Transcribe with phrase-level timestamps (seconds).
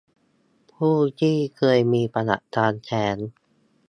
[0.73, 3.17] ผู้ที่เคยมีประวัติการแท้ง